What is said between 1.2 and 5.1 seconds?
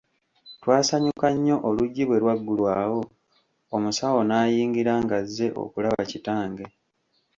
nnyo oluggi bwe lwaggulwawo omusawo n'ayingira